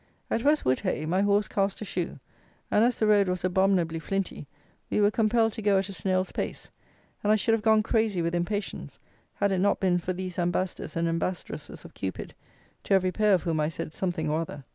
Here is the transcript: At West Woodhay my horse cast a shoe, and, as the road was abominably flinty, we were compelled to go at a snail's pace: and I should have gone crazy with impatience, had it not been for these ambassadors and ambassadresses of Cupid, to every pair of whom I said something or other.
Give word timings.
At 0.31 0.41
West 0.43 0.63
Woodhay 0.65 1.05
my 1.05 1.21
horse 1.21 1.47
cast 1.47 1.79
a 1.79 1.85
shoe, 1.85 2.19
and, 2.71 2.83
as 2.83 2.97
the 2.97 3.05
road 3.05 3.29
was 3.29 3.43
abominably 3.45 3.99
flinty, 3.99 4.47
we 4.89 4.99
were 4.99 5.11
compelled 5.11 5.53
to 5.53 5.61
go 5.61 5.77
at 5.77 5.89
a 5.89 5.93
snail's 5.93 6.31
pace: 6.31 6.71
and 7.23 7.31
I 7.31 7.35
should 7.35 7.53
have 7.53 7.61
gone 7.61 7.83
crazy 7.83 8.19
with 8.23 8.33
impatience, 8.33 8.97
had 9.35 9.51
it 9.51 9.59
not 9.59 9.79
been 9.79 9.99
for 9.99 10.11
these 10.13 10.39
ambassadors 10.39 10.95
and 10.97 11.07
ambassadresses 11.07 11.85
of 11.85 11.93
Cupid, 11.93 12.33
to 12.85 12.95
every 12.95 13.11
pair 13.11 13.35
of 13.35 13.43
whom 13.43 13.59
I 13.59 13.69
said 13.69 13.93
something 13.93 14.27
or 14.27 14.39
other. 14.41 14.63